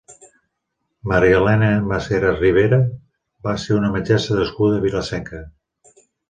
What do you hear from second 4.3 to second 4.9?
nascuda a